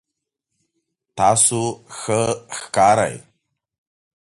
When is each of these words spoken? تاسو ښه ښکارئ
تاسو 1.17 1.61
ښه 1.97 2.21
ښکارئ 2.57 3.15